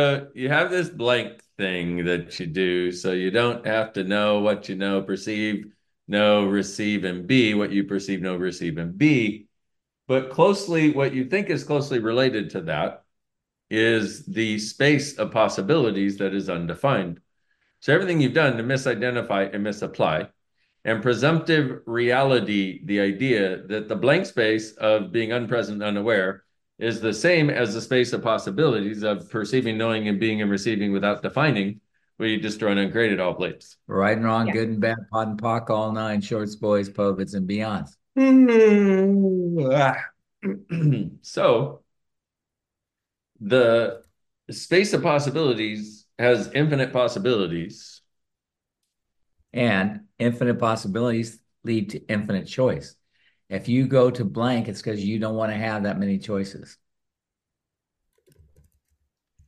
uh, 0.00 0.24
you 0.34 0.48
have 0.48 0.70
this 0.70 0.88
blank 0.88 1.42
thing 1.58 2.04
that 2.04 2.40
you 2.40 2.46
do, 2.46 2.90
so 2.90 3.12
you 3.12 3.30
don't 3.30 3.66
have 3.66 3.92
to 3.94 4.04
know 4.04 4.40
what 4.40 4.68
you 4.68 4.76
know, 4.76 5.02
perceive, 5.02 5.66
know, 6.08 6.46
receive, 6.46 7.04
and 7.04 7.26
be 7.26 7.54
what 7.54 7.70
you 7.70 7.84
perceive, 7.84 8.22
know, 8.22 8.36
receive, 8.36 8.78
and 8.78 8.96
be. 8.96 9.46
But 10.08 10.30
closely, 10.30 10.90
what 10.90 11.14
you 11.14 11.26
think 11.26 11.50
is 11.50 11.64
closely 11.64 11.98
related 11.98 12.50
to 12.50 12.62
that 12.62 13.04
is 13.70 14.24
the 14.26 14.58
space 14.58 15.18
of 15.18 15.30
possibilities 15.30 16.16
that 16.18 16.34
is 16.34 16.48
undefined. 16.48 17.20
So 17.80 17.94
everything 17.94 18.20
you've 18.20 18.34
done 18.34 18.56
to 18.56 18.62
misidentify 18.64 19.54
and 19.54 19.62
misapply, 19.62 20.28
and 20.84 21.02
presumptive 21.02 21.82
reality, 21.86 22.80
the 22.84 23.00
idea 23.00 23.62
that 23.68 23.88
the 23.88 23.96
blank 23.96 24.26
space 24.26 24.72
of 24.72 25.12
being 25.12 25.30
unpresent, 25.30 25.84
unaware, 25.84 26.44
is 26.80 27.00
the 27.00 27.12
same 27.12 27.50
as 27.50 27.74
the 27.74 27.80
space 27.80 28.12
of 28.12 28.22
possibilities 28.22 29.02
of 29.02 29.28
perceiving, 29.30 29.76
knowing, 29.76 30.08
and 30.08 30.18
being 30.18 30.40
and 30.40 30.50
receiving 30.50 30.92
without 30.92 31.22
defining, 31.22 31.80
where 32.16 32.28
you 32.28 32.40
destroy 32.40 32.70
and 32.70 32.80
uncreated 32.80 33.20
all 33.20 33.34
plates. 33.34 33.76
Right 33.86 34.16
and 34.16 34.24
wrong, 34.24 34.46
yeah. 34.46 34.52
good 34.54 34.68
and 34.68 34.80
bad, 34.80 34.96
POD 35.12 35.28
and 35.28 35.40
POC, 35.40 35.70
all 35.70 35.92
nine, 35.92 36.20
shorts, 36.20 36.56
boys, 36.56 36.88
POVADs, 36.88 37.34
and 37.34 37.48
beyonds. 37.48 37.96
so 41.22 41.82
the 43.40 44.02
space 44.50 44.92
of 44.92 45.02
possibilities 45.02 46.06
has 46.18 46.50
infinite 46.54 46.92
possibilities. 46.92 48.00
And 49.52 50.02
infinite 50.18 50.58
possibilities 50.58 51.40
lead 51.64 51.90
to 51.90 52.06
infinite 52.06 52.46
choice. 52.46 52.94
If 53.50 53.68
you 53.68 53.88
go 53.88 54.12
to 54.12 54.24
blank, 54.24 54.68
it's 54.68 54.80
because 54.80 55.04
you 55.04 55.18
don't 55.18 55.34
want 55.34 55.50
to 55.50 55.58
have 55.58 55.82
that 55.82 55.98
many 55.98 56.18
choices. 56.18 56.78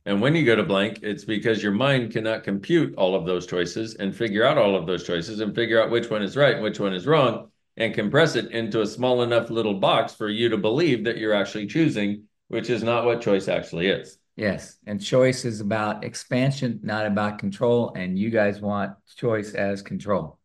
And 0.05 0.19
when 0.21 0.35
you 0.35 0.45
go 0.45 0.57
to 0.57 0.63
blank, 0.63 0.99
it's 1.01 1.23
because 1.23 1.63
your 1.63 1.71
mind 1.71 2.11
cannot 2.11 2.43
compute 2.43 2.93
all 2.95 3.15
of 3.15 3.25
those 3.25 3.47
choices 3.47 3.95
and 3.95 4.13
figure 4.13 4.45
out 4.45 4.57
all 4.57 4.75
of 4.75 4.85
those 4.85 5.07
choices 5.07 5.39
and 5.39 5.55
figure 5.55 5.81
out 5.81 5.89
which 5.89 6.09
one 6.09 6.21
is 6.21 6.35
right 6.35 6.55
and 6.55 6.63
which 6.63 6.81
one 6.81 6.93
is 6.93 7.07
wrong 7.07 7.49
and 7.77 7.93
compress 7.93 8.35
it 8.35 8.51
into 8.51 8.81
a 8.81 8.85
small 8.85 9.23
enough 9.23 9.49
little 9.49 9.75
box 9.75 10.13
for 10.13 10.29
you 10.29 10.49
to 10.49 10.57
believe 10.57 11.05
that 11.05 11.17
you're 11.17 11.33
actually 11.33 11.65
choosing, 11.65 12.23
which 12.49 12.69
is 12.69 12.83
not 12.83 13.05
what 13.05 13.21
choice 13.21 13.47
actually 13.47 13.87
is. 13.87 14.17
Yes. 14.35 14.79
And 14.85 15.01
choice 15.01 15.45
is 15.45 15.61
about 15.61 16.03
expansion, 16.03 16.81
not 16.83 17.05
about 17.05 17.39
control. 17.39 17.93
And 17.95 18.19
you 18.19 18.31
guys 18.31 18.59
want 18.59 18.91
choice 19.15 19.53
as 19.53 19.81
control 19.81 20.39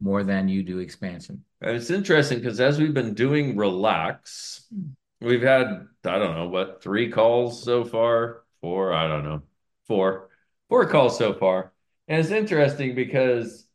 more 0.00 0.24
than 0.24 0.48
you 0.48 0.62
do 0.62 0.78
expansion. 0.78 1.44
It's 1.60 1.90
interesting 1.90 2.38
because 2.38 2.60
as 2.60 2.78
we've 2.78 2.94
been 2.94 3.14
doing 3.14 3.56
relax, 3.56 4.66
hmm. 4.72 4.90
we've 5.20 5.42
had, 5.42 5.86
I 6.04 6.18
don't 6.18 6.34
know, 6.34 6.48
what, 6.48 6.82
three 6.82 7.10
calls 7.10 7.62
so 7.62 7.84
far? 7.84 8.42
Four, 8.60 8.92
I 8.92 9.08
don't 9.08 9.24
know, 9.24 9.42
four, 9.86 10.28
four 10.68 10.86
calls 10.88 11.18
so 11.18 11.34
far. 11.34 11.72
And 12.08 12.20
it's 12.20 12.30
interesting 12.30 12.94
because 12.94 13.66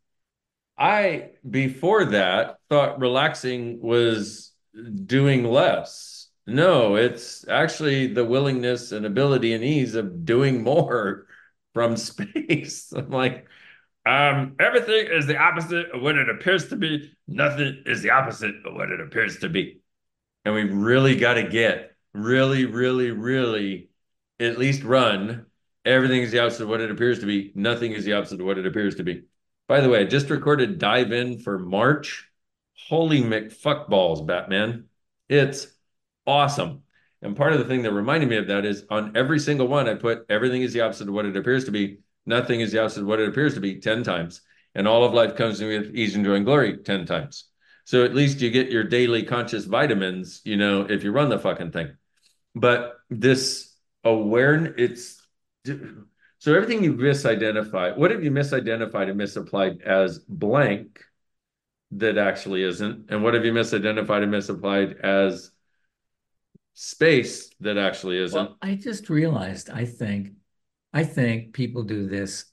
I, 0.77 1.31
before 1.47 2.05
that, 2.05 2.59
thought 2.69 2.99
relaxing 2.99 3.81
was 3.81 4.51
doing 5.05 5.43
less. 5.43 6.29
No, 6.47 6.95
it's 6.95 7.47
actually 7.47 8.07
the 8.07 8.25
willingness 8.25 8.91
and 8.91 9.05
ability 9.05 9.53
and 9.53 9.63
ease 9.63 9.95
of 9.95 10.25
doing 10.25 10.63
more 10.63 11.27
from 11.73 11.97
space. 11.97 12.91
I'm 12.95 13.09
like, 13.09 13.47
um, 14.09 14.55
everything 14.59 15.07
is 15.11 15.27
the 15.27 15.37
opposite 15.37 15.91
of 15.91 16.01
what 16.01 16.17
it 16.17 16.29
appears 16.29 16.69
to 16.69 16.75
be. 16.75 17.11
Nothing 17.27 17.83
is 17.85 18.01
the 18.01 18.09
opposite 18.09 18.55
of 18.65 18.73
what 18.73 18.89
it 18.89 18.99
appears 18.99 19.37
to 19.39 19.49
be. 19.49 19.81
And 20.45 20.55
we 20.55 20.63
really 20.63 21.15
got 21.15 21.35
to 21.35 21.43
get 21.43 21.95
really, 22.13 22.65
really, 22.65 23.11
really 23.11 23.89
at 24.39 24.57
least 24.57 24.81
run. 24.81 25.45
Everything 25.85 26.23
is 26.23 26.31
the 26.31 26.39
opposite 26.39 26.63
of 26.63 26.69
what 26.69 26.81
it 26.81 26.89
appears 26.89 27.19
to 27.19 27.27
be. 27.27 27.51
Nothing 27.53 27.91
is 27.91 28.03
the 28.03 28.13
opposite 28.13 28.39
of 28.39 28.47
what 28.47 28.57
it 28.57 28.65
appears 28.65 28.95
to 28.95 29.03
be. 29.03 29.25
By 29.67 29.81
the 29.81 29.89
way, 29.89 29.99
I 29.99 30.05
just 30.05 30.31
recorded 30.31 30.79
Dive 30.79 31.11
In 31.11 31.37
for 31.37 31.59
March. 31.59 32.27
Holy 32.87 33.21
McFuckballs, 33.21 34.25
Batman. 34.25 34.85
It's 35.27 35.67
awesome. 36.25 36.81
And 37.21 37.37
part 37.37 37.53
of 37.53 37.59
the 37.59 37.65
thing 37.65 37.83
that 37.83 37.93
reminded 37.93 38.27
me 38.27 38.37
of 38.37 38.47
that 38.47 38.65
is 38.65 38.85
on 38.89 39.15
every 39.15 39.37
single 39.37 39.67
one, 39.67 39.87
I 39.87 39.93
put 39.93 40.25
everything 40.29 40.63
is 40.63 40.73
the 40.73 40.81
opposite 40.81 41.09
of 41.09 41.13
what 41.13 41.27
it 41.27 41.37
appears 41.37 41.65
to 41.65 41.71
be 41.71 41.99
Nothing 42.25 42.61
is 42.61 42.71
the 42.71 42.79
opposite 42.79 43.01
of 43.01 43.07
what 43.07 43.19
it 43.19 43.29
appears 43.29 43.55
to 43.55 43.59
be 43.59 43.79
10 43.79 44.03
times. 44.03 44.41
And 44.75 44.87
all 44.87 45.03
of 45.03 45.13
life 45.13 45.35
comes 45.35 45.61
with 45.61 45.95
ease 45.95 46.15
and 46.15 46.23
joy 46.23 46.35
and 46.35 46.45
glory 46.45 46.77
10 46.77 47.05
times. 47.05 47.45
So 47.85 48.05
at 48.05 48.13
least 48.13 48.39
you 48.39 48.51
get 48.51 48.71
your 48.71 48.83
daily 48.83 49.23
conscious 49.23 49.65
vitamins, 49.65 50.41
you 50.45 50.57
know, 50.57 50.81
if 50.81 51.03
you 51.03 51.11
run 51.11 51.29
the 51.29 51.39
fucking 51.39 51.71
thing. 51.71 51.95
But 52.53 52.97
this 53.09 53.73
awareness, 54.03 54.73
it's 54.77 55.27
so 56.37 56.53
everything 56.53 56.83
you 56.83 56.93
misidentify, 56.93 57.97
what 57.97 58.11
have 58.11 58.23
you 58.23 58.31
misidentified 58.31 59.09
and 59.09 59.17
misapplied 59.17 59.81
as 59.81 60.19
blank 60.19 61.03
that 61.91 62.17
actually 62.17 62.63
isn't? 62.63 63.07
And 63.09 63.23
what 63.23 63.33
have 63.33 63.43
you 63.43 63.53
misidentified 63.53 64.21
and 64.21 64.31
misapplied 64.31 64.97
as 65.03 65.51
space 66.75 67.49
that 67.59 67.77
actually 67.77 68.19
isn't? 68.19 68.37
Well, 68.37 68.57
I 68.61 68.75
just 68.75 69.09
realized, 69.09 69.69
I 69.69 69.85
think 69.85 70.33
I 70.93 71.03
think 71.03 71.53
people 71.53 71.83
do 71.83 72.07
this 72.07 72.45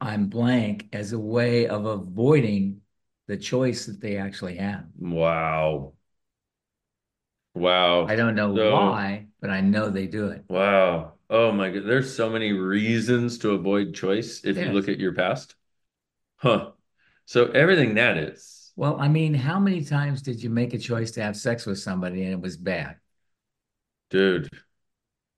I'm 0.00 0.26
blank 0.26 0.88
as 0.92 1.12
a 1.12 1.18
way 1.18 1.68
of 1.68 1.86
avoiding 1.86 2.80
the 3.28 3.36
choice 3.36 3.86
that 3.86 4.00
they 4.00 4.16
actually 4.16 4.56
have. 4.56 4.84
Wow. 4.98 5.92
Wow. 7.54 8.06
I 8.08 8.16
don't 8.16 8.34
know 8.34 8.54
so, 8.56 8.74
why, 8.74 9.26
but 9.40 9.50
I 9.50 9.60
know 9.60 9.90
they 9.90 10.08
do 10.08 10.26
it. 10.28 10.44
Wow. 10.48 11.12
Oh 11.30 11.52
my 11.52 11.70
god. 11.70 11.84
There's 11.86 12.14
so 12.14 12.28
many 12.28 12.52
reasons 12.52 13.38
to 13.38 13.52
avoid 13.52 13.94
choice 13.94 14.44
if 14.44 14.56
yes. 14.56 14.66
you 14.66 14.72
look 14.72 14.88
at 14.88 14.98
your 14.98 15.14
past. 15.14 15.54
Huh. 16.36 16.70
So 17.26 17.46
everything 17.52 17.94
that 17.94 18.16
is. 18.16 18.72
Well, 18.74 18.96
I 18.98 19.06
mean, 19.06 19.34
how 19.34 19.60
many 19.60 19.84
times 19.84 20.22
did 20.22 20.42
you 20.42 20.50
make 20.50 20.74
a 20.74 20.78
choice 20.78 21.12
to 21.12 21.22
have 21.22 21.36
sex 21.36 21.64
with 21.64 21.78
somebody 21.78 22.24
and 22.24 22.32
it 22.32 22.40
was 22.40 22.56
bad? 22.56 22.96
Dude. 24.10 24.48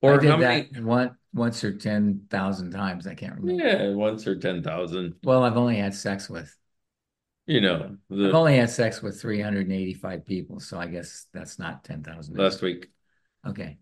Or 0.00 0.14
I 0.14 0.16
did 0.18 0.30
how 0.30 0.36
that 0.38 0.72
many 0.72 0.84
one 0.84 1.16
once 1.34 1.64
or 1.64 1.76
10,000 1.76 2.70
times. 2.70 3.06
I 3.06 3.14
can't 3.14 3.34
remember. 3.36 3.62
Yeah, 3.62 3.90
once 3.90 4.26
or 4.26 4.38
10,000. 4.38 5.14
Well, 5.24 5.42
I've 5.42 5.56
only 5.56 5.76
had 5.76 5.94
sex 5.94 6.30
with, 6.30 6.56
You 7.46 7.60
know, 7.60 7.96
the 8.08 8.28
I've 8.28 8.34
only 8.34 8.56
had 8.56 8.70
sex 8.70 9.02
with 9.02 9.20
385 9.20 10.24
people. 10.24 10.60
So 10.60 10.78
I 10.78 10.86
guess 10.86 11.26
that's 11.34 11.58
not 11.58 11.84
10,000. 11.84 12.36
last 12.36 12.62
week. 12.62 12.86
Okay. 13.46 13.78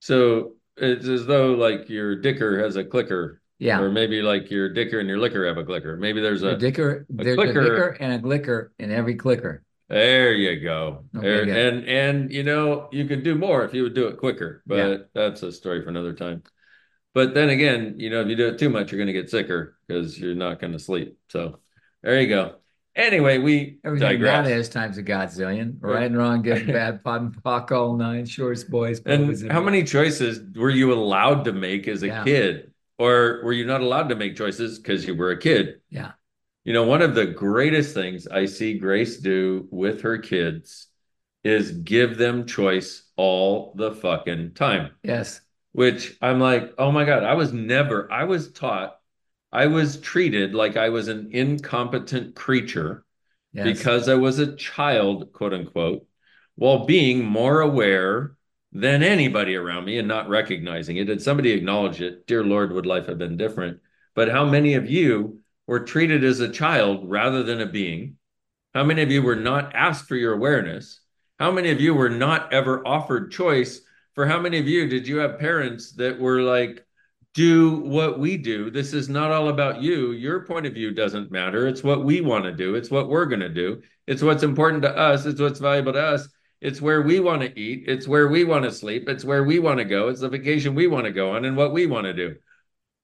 So 0.00 0.54
it's 0.76 1.08
as 1.08 1.26
though 1.26 1.54
like 1.54 1.88
your 1.88 2.16
dicker 2.16 2.62
has 2.62 2.76
a 2.76 2.84
clicker. 2.84 3.40
Yeah. 3.58 3.80
Or 3.80 3.90
maybe 3.90 4.22
like 4.22 4.50
your 4.50 4.68
dicker 4.68 4.98
and 4.98 5.08
your 5.08 5.18
liquor 5.18 5.46
have 5.46 5.56
a 5.56 5.64
clicker. 5.64 5.96
Maybe 5.96 6.20
there's 6.20 6.42
a, 6.42 6.48
a 6.48 6.56
dicker, 6.56 7.06
there's 7.08 7.36
clicker. 7.36 7.60
a 7.60 7.64
dicker 7.64 7.96
and 8.00 8.12
a 8.12 8.18
glicker 8.18 8.70
in 8.78 8.90
every 8.90 9.14
clicker. 9.14 9.62
There 9.88 10.32
you 10.32 10.60
go. 10.60 11.04
Okay, 11.14 11.44
there, 11.44 11.68
and 11.68 11.86
and 11.86 12.32
you 12.32 12.44
know 12.44 12.88
you 12.92 13.04
could 13.04 13.22
do 13.22 13.34
more 13.34 13.62
if 13.62 13.74
you 13.74 13.82
would 13.82 13.94
do 13.94 14.08
it 14.08 14.16
quicker, 14.16 14.62
but 14.66 14.76
yeah. 14.76 14.96
that's 15.14 15.42
a 15.42 15.52
story 15.52 15.82
for 15.82 15.90
another 15.90 16.14
time. 16.14 16.42
But 17.14 17.34
then 17.34 17.50
again, 17.50 17.96
you 17.98 18.08
know, 18.10 18.22
if 18.22 18.28
you 18.28 18.36
do 18.36 18.48
it 18.48 18.58
too 18.58 18.70
much, 18.70 18.90
you're 18.90 18.98
going 18.98 19.06
to 19.06 19.12
get 19.12 19.30
sicker 19.30 19.76
because 19.86 20.18
you're 20.18 20.34
not 20.34 20.60
going 20.60 20.72
to 20.72 20.78
sleep. 20.78 21.18
So 21.28 21.58
there 22.02 22.20
you 22.20 22.28
go. 22.28 22.56
Anyway, 22.94 23.38
we 23.38 23.78
everything 23.84 24.08
digress. 24.08 24.46
that 24.46 24.52
is 24.52 24.68
times 24.68 24.98
a 24.98 25.02
godzillion. 25.02 25.76
Right 25.80 26.04
and 26.04 26.16
wrong, 26.16 26.42
good 26.42 26.58
and 26.58 26.66
bad, 26.72 27.04
POD 27.04 27.20
and 27.22 27.42
POC, 27.42 27.72
all 27.72 27.96
nine, 27.96 28.26
shorts, 28.26 28.64
boys. 28.64 29.00
And 29.06 29.50
how 29.50 29.62
many 29.62 29.82
choices 29.82 30.40
were 30.54 30.70
you 30.70 30.92
allowed 30.92 31.44
to 31.44 31.52
make 31.52 31.88
as 31.88 32.02
a 32.02 32.08
yeah. 32.08 32.24
kid? 32.24 32.72
Or 32.98 33.40
were 33.44 33.52
you 33.52 33.66
not 33.66 33.80
allowed 33.80 34.08
to 34.10 34.14
make 34.14 34.36
choices 34.36 34.78
because 34.78 35.06
you 35.06 35.14
were 35.14 35.30
a 35.30 35.38
kid? 35.38 35.80
Yeah. 35.90 36.12
You 36.64 36.72
know, 36.72 36.84
one 36.84 37.02
of 37.02 37.14
the 37.14 37.26
greatest 37.26 37.94
things 37.94 38.28
I 38.28 38.46
see 38.46 38.78
Grace 38.78 39.18
do 39.18 39.66
with 39.70 40.02
her 40.02 40.18
kids 40.18 40.86
is 41.42 41.72
give 41.72 42.18
them 42.18 42.46
choice 42.46 43.02
all 43.16 43.74
the 43.76 43.92
fucking 43.92 44.52
time. 44.54 44.92
Yes 45.02 45.40
which 45.72 46.16
I'm 46.20 46.38
like, 46.38 46.74
oh 46.78 46.92
my 46.92 47.04
God, 47.04 47.24
I 47.24 47.34
was 47.34 47.52
never, 47.52 48.10
I 48.12 48.24
was 48.24 48.52
taught, 48.52 48.96
I 49.50 49.66
was 49.66 50.00
treated 50.00 50.54
like 50.54 50.76
I 50.76 50.90
was 50.90 51.08
an 51.08 51.30
incompetent 51.32 52.34
creature 52.34 53.04
yes. 53.52 53.66
because 53.66 54.08
I 54.08 54.14
was 54.14 54.38
a 54.38 54.54
child, 54.54 55.32
quote 55.32 55.52
unquote, 55.52 56.06
while 56.54 56.86
being 56.86 57.24
more 57.24 57.60
aware 57.60 58.36
than 58.72 59.02
anybody 59.02 59.54
around 59.54 59.84
me 59.84 59.98
and 59.98 60.08
not 60.08 60.28
recognizing 60.28 60.96
it. 60.96 61.04
Did 61.04 61.22
somebody 61.22 61.52
acknowledge 61.52 62.00
it? 62.00 62.26
Dear 62.26 62.44
Lord, 62.44 62.72
would 62.72 62.86
life 62.86 63.06
have 63.06 63.18
been 63.18 63.36
different? 63.36 63.80
But 64.14 64.30
how 64.30 64.46
many 64.46 64.74
of 64.74 64.90
you 64.90 65.40
were 65.66 65.80
treated 65.80 66.24
as 66.24 66.40
a 66.40 66.48
child 66.48 67.10
rather 67.10 67.42
than 67.42 67.60
a 67.60 67.66
being? 67.66 68.16
How 68.74 68.84
many 68.84 69.02
of 69.02 69.10
you 69.10 69.22
were 69.22 69.36
not 69.36 69.74
asked 69.74 70.06
for 70.06 70.16
your 70.16 70.32
awareness? 70.32 71.00
How 71.38 71.50
many 71.50 71.70
of 71.70 71.80
you 71.80 71.94
were 71.94 72.08
not 72.08 72.52
ever 72.52 72.86
offered 72.86 73.32
choice 73.32 73.82
for 74.14 74.26
how 74.26 74.40
many 74.40 74.58
of 74.58 74.68
you 74.68 74.88
did 74.88 75.06
you 75.06 75.18
have 75.18 75.38
parents 75.38 75.92
that 75.92 76.18
were 76.18 76.42
like, 76.42 76.84
do 77.34 77.76
what 77.76 78.18
we 78.18 78.36
do? 78.36 78.70
This 78.70 78.92
is 78.92 79.08
not 79.08 79.30
all 79.30 79.48
about 79.48 79.80
you. 79.80 80.12
Your 80.12 80.44
point 80.44 80.66
of 80.66 80.74
view 80.74 80.92
doesn't 80.92 81.30
matter. 81.30 81.66
It's 81.66 81.82
what 81.82 82.04
we 82.04 82.20
want 82.20 82.44
to 82.44 82.52
do. 82.52 82.74
It's 82.74 82.90
what 82.90 83.08
we're 83.08 83.26
going 83.26 83.40
to 83.40 83.48
do. 83.48 83.82
It's 84.06 84.22
what's 84.22 84.42
important 84.42 84.82
to 84.82 84.94
us. 84.94 85.24
It's 85.24 85.40
what's 85.40 85.60
valuable 85.60 85.94
to 85.94 86.02
us. 86.02 86.28
It's 86.60 86.80
where 86.80 87.02
we 87.02 87.20
want 87.20 87.42
to 87.42 87.58
eat. 87.58 87.84
It's 87.88 88.06
where 88.06 88.28
we 88.28 88.44
want 88.44 88.64
to 88.64 88.72
sleep. 88.72 89.08
It's 89.08 89.24
where 89.24 89.44
we 89.44 89.58
want 89.58 89.78
to 89.78 89.84
go. 89.84 90.08
It's 90.08 90.20
the 90.20 90.28
vacation 90.28 90.74
we 90.74 90.86
want 90.86 91.06
to 91.06 91.10
go 91.10 91.32
on 91.32 91.44
and 91.44 91.56
what 91.56 91.72
we 91.72 91.86
want 91.86 92.04
to 92.04 92.12
do. 92.12 92.36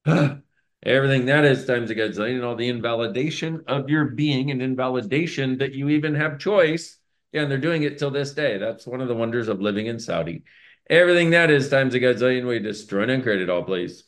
Everything 0.85 1.27
that 1.27 1.45
is 1.45 1.67
times 1.67 1.91
a 1.91 1.95
gazillion, 1.95 2.45
all 2.45 2.55
the 2.55 2.69
invalidation 2.69 3.65
of 3.67 3.91
your 3.91 4.05
being 4.05 4.51
and 4.51 4.63
invalidation 4.63 5.59
that 5.59 5.75
you 5.75 5.89
even 5.89 6.15
have 6.15 6.39
choice. 6.39 6.99
Yeah, 7.33 7.43
and 7.43 7.51
they're 7.51 7.59
doing 7.59 7.83
it 7.83 7.99
till 7.99 8.11
this 8.11 8.33
day. 8.33 8.59
That's 8.59 8.87
one 8.87 9.01
of 9.01 9.09
the 9.09 9.15
wonders 9.15 9.49
of 9.49 9.61
living 9.61 9.87
in 9.87 9.99
Saudi. 9.99 10.45
Everything 10.91 11.31
that 11.31 11.51
is 11.51 11.69
times 11.69 11.95
a 11.95 12.01
gazillion, 12.01 12.47
we 12.47 12.59
destroy 12.59 13.09
and 13.09 13.23
create 13.23 13.43
it 13.43 13.51
all, 13.51 13.63
please. 13.63 14.05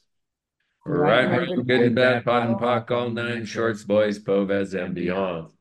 Right, 0.87 1.29
Right, 1.29 1.49
right. 1.49 1.67
good 1.67 1.83
and 1.83 1.95
bad, 1.95 2.25
POD 2.25 2.49
and 2.49 2.59
POC, 2.59 2.91
all 2.91 3.11
nine 3.11 3.45
shorts, 3.45 3.85
boys, 3.85 4.19
povas, 4.19 4.73
and 4.75 4.97
beyonds. 4.97 5.53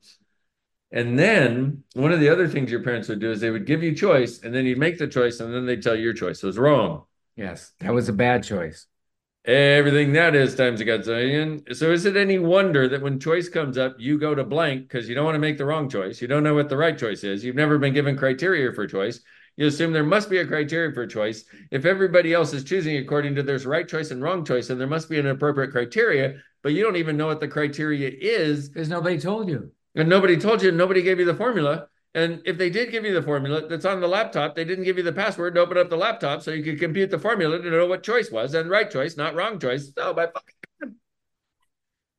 And 0.92 1.20
then 1.20 1.84
one 1.94 2.12
of 2.12 2.20
the 2.20 2.30
other 2.30 2.48
things 2.48 2.72
your 2.72 2.84
parents 2.84 3.10
would 3.10 3.20
do 3.20 3.32
is 3.32 3.42
they 3.42 3.52
would 3.52 3.66
give 3.66 3.84
you 3.84 3.94
choice, 3.94 4.42
and 4.42 4.56
then 4.56 4.66
you'd 4.66 4.80
make 4.80 4.98
the 4.98 5.08
choice, 5.08 5.40
and 5.40 5.54
then 5.54 5.66
they'd 5.66 5.84
tell 5.84 5.96
you 5.96 6.04
your 6.04 6.14
choice 6.14 6.42
was 6.42 6.58
wrong. 6.58 7.04
Yes, 7.36 7.74
that 7.80 7.94
was 7.94 8.10
a 8.10 8.14
bad 8.14 8.44
choice. 8.44 8.88
Everything 9.46 10.14
that 10.14 10.36
is 10.36 10.56
times 10.56 10.82
a 10.82 10.86
gazillion. 10.86 11.76
So 11.76 11.92
is 11.92 12.06
it 12.06 12.18
any 12.18 12.40
wonder 12.40 12.88
that 12.90 13.02
when 13.02 13.20
choice 13.20 13.50
comes 13.50 13.78
up, 13.78 13.96
you 13.98 14.20
go 14.20 14.36
to 14.36 14.44
blank 14.44 14.84
because 14.84 15.08
you 15.08 15.16
don't 15.16 15.26
want 15.26 15.36
to 15.36 15.40
make 15.40 15.58
the 15.58 15.66
wrong 15.66 15.90
choice? 15.90 16.22
You 16.22 16.28
don't 16.28 16.44
know 16.44 16.56
what 16.56 16.70
the 16.70 16.78
right 16.78 16.98
choice 16.98 17.24
is. 17.24 17.44
You've 17.44 17.56
never 17.56 17.78
been 17.78 17.94
given 17.94 18.18
criteria 18.18 18.74
for 18.74 18.86
choice. 18.86 19.22
You 19.60 19.68
assume 19.68 19.92
there 19.92 20.04
must 20.06 20.30
be 20.30 20.38
a 20.38 20.48
criteria 20.48 20.94
for 20.94 21.06
choice. 21.06 21.44
If 21.70 21.84
everybody 21.84 22.34
else 22.34 22.54
is 22.54 22.64
choosing 22.64 22.96
according 22.96 23.36
to 23.36 23.44
there's 23.44 23.66
right 23.66 23.86
choice 23.86 24.10
and 24.10 24.24
wrong 24.24 24.46
choice, 24.46 24.70
and 24.70 24.80
there 24.80 24.88
must 24.88 25.10
be 25.10 25.20
an 25.20 25.28
appropriate 25.28 25.72
criteria, 25.72 26.36
but 26.64 26.72
you 26.72 26.82
don't 26.82 26.96
even 26.96 27.18
know 27.18 27.28
what 27.28 27.42
the 27.42 27.48
criteria 27.50 28.10
is. 28.10 28.70
Because 28.70 28.88
nobody 28.88 29.20
told 29.20 29.50
you. 29.50 29.70
And 29.96 30.08
nobody 30.08 30.38
told 30.38 30.62
you, 30.62 30.72
nobody 30.72 31.02
gave 31.02 31.20
you 31.20 31.26
the 31.26 31.36
formula. 31.36 31.88
And 32.16 32.42
if 32.46 32.58
they 32.58 32.70
did 32.70 32.90
give 32.90 33.04
you 33.04 33.14
the 33.14 33.22
formula 33.22 33.68
that's 33.68 33.84
on 33.84 34.00
the 34.00 34.08
laptop, 34.08 34.56
they 34.56 34.64
didn't 34.64 34.86
give 34.86 34.96
you 34.96 35.04
the 35.04 35.12
password 35.12 35.56
to 35.56 35.60
open 35.60 35.78
up 35.78 35.90
the 35.90 35.98
laptop 35.98 36.42
so 36.42 36.52
you 36.52 36.64
could 36.64 36.80
compute 36.80 37.12
the 37.12 37.20
formula 37.20 37.62
to 37.62 37.70
know 37.70 37.86
what 37.86 38.02
choice 38.02 38.32
was 38.32 38.54
and 38.54 38.70
right 38.70 38.90
choice, 38.90 39.18
not 39.18 39.36
wrong 39.36 39.60
choice. 39.60 39.92
Oh, 39.98 40.14
my 40.14 40.28
fucking 40.28 40.56
God. 40.82 40.94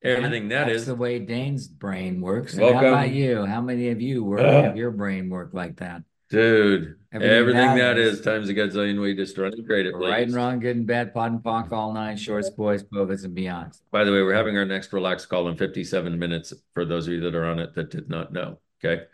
Everything 0.03 0.49
that 0.49 0.67
That's 0.67 0.83
is. 0.83 0.87
the 0.87 0.95
way 0.95 1.21
Dain's 1.21 1.69
brain 1.69 2.21
works. 2.21 2.53
And 2.53 2.65
how 2.65 2.81
about 2.81 3.13
you? 3.13 3.47
How 3.47 3.63
many 3.63 3.89
of 3.89 4.03
you 4.03 4.25
work 4.25 4.41
Ugh. 4.41 4.65
have 4.65 4.77
your 4.77 4.91
brain 4.91 5.31
work 5.31 5.55
like 5.55 5.79
that? 5.79 6.03
Dude, 6.31 6.97
Everything 7.13 7.37
everything, 7.37 7.77
that 7.79 7.99
is. 7.99 8.19
is, 8.19 8.25
times 8.25 8.49
a 8.49 8.55
gazillion 8.55 9.01
we 9.01 9.15
destroy 9.15 9.47
and 9.47 9.67
create 9.67 9.87
it, 9.87 9.97
Right 9.97 10.23
and 10.23 10.33
wrong, 10.33 10.61
good 10.61 10.77
and 10.77 10.87
bad, 10.87 11.13
POD 11.13 11.33
and 11.33 11.43
POC, 11.43 11.73
all 11.73 11.93
nine 11.93 12.17
shorts, 12.17 12.51
boys, 12.51 12.85
povas, 12.85 13.25
and 13.25 13.37
beyonds. 13.37 13.81
By 13.91 14.05
the 14.05 14.13
way, 14.13 14.23
we're 14.23 14.35
having 14.35 14.57
our 14.57 14.65
next 14.65 14.93
relaxed 14.93 15.29
call 15.29 15.49
in 15.49 15.57
57 15.57 16.17
minutes 16.17 16.53
for 16.73 16.85
those 16.85 17.09
of 17.09 17.15
you 17.15 17.21
that 17.23 17.35
are 17.35 17.47
on 17.47 17.59
it 17.59 17.75
that 17.75 17.91
did 17.91 18.09
not 18.09 18.33
know. 18.33 18.61
Okay. 18.83 19.07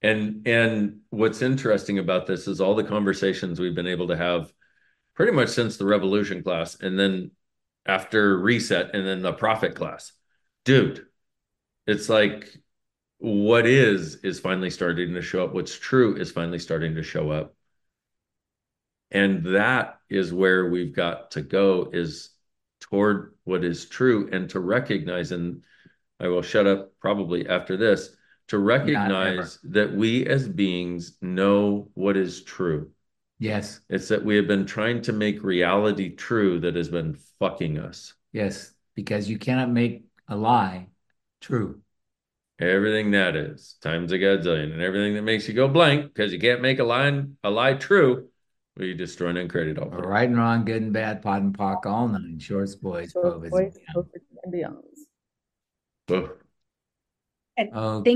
And 0.00 0.46
and 0.48 1.00
what's 1.10 1.42
interesting 1.42 1.98
about 1.98 2.26
this 2.26 2.48
is 2.48 2.62
all 2.62 2.74
the 2.74 2.84
conversations 2.84 3.60
we've 3.60 3.74
been 3.74 3.86
able 3.86 4.08
to 4.08 4.16
have 4.16 4.50
pretty 5.14 5.32
much 5.32 5.50
since 5.50 5.76
the 5.76 5.84
revolution 5.84 6.42
class 6.42 6.80
and 6.80 6.98
then 6.98 7.30
after 7.84 8.38
reset 8.38 8.94
and 8.94 9.06
then 9.06 9.20
the 9.20 9.34
profit 9.34 9.74
class. 9.74 10.12
Dude, 10.64 11.04
it's 11.86 12.08
like 12.08 12.56
what 13.18 13.66
is 13.66 14.16
is 14.16 14.40
finally 14.40 14.70
starting 14.70 15.14
to 15.14 15.22
show 15.22 15.44
up. 15.44 15.54
What's 15.54 15.78
true 15.78 16.16
is 16.16 16.30
finally 16.30 16.58
starting 16.58 16.94
to 16.96 17.02
show 17.02 17.30
up. 17.30 17.54
And 19.10 19.44
that 19.54 19.98
is 20.10 20.32
where 20.32 20.68
we've 20.68 20.94
got 20.94 21.30
to 21.32 21.42
go 21.42 21.88
is 21.92 22.30
toward 22.80 23.34
what 23.44 23.64
is 23.64 23.86
true 23.86 24.28
and 24.32 24.50
to 24.50 24.60
recognize 24.60 25.32
and 25.32 25.62
I 26.20 26.28
will 26.28 26.42
shut 26.42 26.66
up 26.66 26.92
probably 27.00 27.48
after 27.48 27.76
this 27.76 28.16
to 28.48 28.58
recognize 28.58 29.58
that 29.64 29.92
we 29.92 30.26
as 30.26 30.48
beings 30.48 31.16
know 31.22 31.90
what 31.94 32.16
is 32.16 32.42
true. 32.42 32.90
Yes, 33.38 33.80
It's 33.88 34.08
that 34.08 34.24
we 34.24 34.36
have 34.36 34.46
been 34.46 34.66
trying 34.66 35.02
to 35.02 35.12
make 35.12 35.42
reality 35.42 36.14
true 36.14 36.60
that 36.60 36.76
has 36.76 36.88
been 36.88 37.14
fucking 37.38 37.78
us. 37.78 38.14
yes, 38.32 38.72
because 38.94 39.28
you 39.28 39.38
cannot 39.38 39.70
make 39.70 40.04
a 40.28 40.36
lie 40.36 40.88
true. 41.40 41.80
Everything 42.70 43.10
that 43.12 43.36
is 43.36 43.76
times 43.80 44.12
a 44.12 44.18
godzillion 44.18 44.72
and 44.72 44.80
everything 44.80 45.14
that 45.14 45.22
makes 45.22 45.46
you 45.48 45.54
go 45.54 45.68
blank 45.68 46.12
because 46.12 46.32
you 46.32 46.38
can't 46.38 46.60
make 46.62 46.78
a 46.78 46.84
line 46.84 47.36
a 47.44 47.50
lie 47.50 47.74
true, 47.74 48.28
we 48.76 48.94
destroy 48.94 49.30
and 49.36 49.50
create 49.50 49.68
it 49.68 49.78
all. 49.78 49.92
Or 49.92 50.08
right 50.08 50.28
and 50.28 50.36
wrong, 50.36 50.64
good 50.64 50.82
and 50.82 50.92
bad, 50.92 51.22
POD 51.22 51.42
and 51.42 51.58
POC, 51.58 51.86
all 51.86 52.08
nine 52.08 52.38
shorts, 52.38 52.74
boys, 52.74 53.12
Short 53.12 53.40
povas, 53.42 53.50
voice, 53.50 53.78
and 53.94 54.06
beyonds. 54.06 54.08
and 54.42 54.54
beyonds. 54.54 56.24
Ugh. 56.24 56.30
Okay. 57.56 58.10